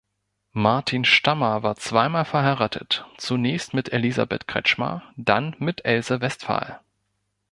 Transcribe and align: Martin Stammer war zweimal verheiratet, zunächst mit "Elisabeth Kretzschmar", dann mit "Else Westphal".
Martin 0.53 1.05
Stammer 1.05 1.61
war 1.61 1.75
zweimal 1.75 2.25
verheiratet, 2.25 3.05
zunächst 3.17 3.75
mit 3.75 3.93
"Elisabeth 3.93 4.47
Kretzschmar", 4.47 5.03
dann 5.15 5.55
mit 5.59 5.85
"Else 5.85 6.21
Westphal". 6.21 6.79